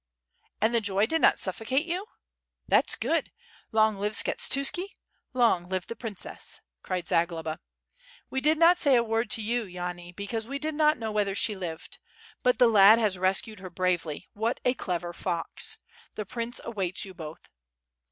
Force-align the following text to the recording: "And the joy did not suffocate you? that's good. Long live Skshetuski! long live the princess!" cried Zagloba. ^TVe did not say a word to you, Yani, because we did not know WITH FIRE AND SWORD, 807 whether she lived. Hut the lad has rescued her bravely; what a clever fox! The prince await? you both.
"And 0.59 0.73
the 0.73 0.81
joy 0.81 1.05
did 1.05 1.21
not 1.21 1.37
suffocate 1.37 1.85
you? 1.85 2.07
that's 2.67 2.95
good. 2.95 3.31
Long 3.71 3.97
live 3.97 4.13
Skshetuski! 4.13 4.87
long 5.31 5.69
live 5.69 5.85
the 5.85 5.95
princess!" 5.95 6.59
cried 6.81 7.07
Zagloba. 7.07 7.59
^TVe 8.31 8.41
did 8.41 8.57
not 8.57 8.79
say 8.79 8.95
a 8.95 9.03
word 9.03 9.29
to 9.29 9.43
you, 9.43 9.65
Yani, 9.65 10.15
because 10.15 10.47
we 10.47 10.57
did 10.57 10.73
not 10.73 10.97
know 10.97 11.11
WITH 11.11 11.27
FIRE 11.27 11.31
AND 11.33 11.37
SWORD, 11.37 11.57
807 11.63 11.63
whether 11.69 11.75
she 11.75 11.91
lived. 11.91 11.99
Hut 12.45 12.57
the 12.57 12.67
lad 12.67 12.97
has 12.97 13.17
rescued 13.19 13.59
her 13.59 13.69
bravely; 13.69 14.27
what 14.33 14.59
a 14.65 14.73
clever 14.73 15.13
fox! 15.13 15.77
The 16.15 16.25
prince 16.25 16.59
await? 16.63 17.05
you 17.05 17.13
both. 17.13 17.51